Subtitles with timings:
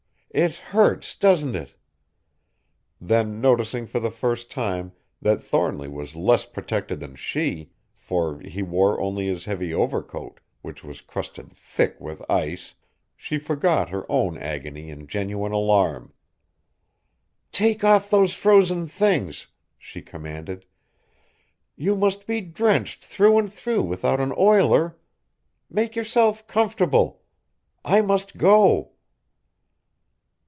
[0.33, 1.75] "It hurts, doesn't it?"
[3.01, 8.63] Then noticing for the first time that Thornly was less protected than she, for he
[8.63, 12.75] wore only his heavy overcoat, which was crusted thick with ice,
[13.17, 16.13] she forgot her own agony in genuine alarm.
[17.51, 19.47] "Take off those frozen things!"
[19.77, 20.63] she commanded;
[21.75, 24.97] "you must be drenched through and through without an oiler.
[25.69, 27.21] Make yourself comfortable.
[27.83, 28.93] I must go!"